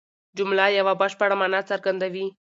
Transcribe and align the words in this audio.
جمله 0.37 0.65
یوه 0.79 0.93
بشپړه 1.01 1.35
مانا 1.39 1.59
څرګندوي. 1.69 2.25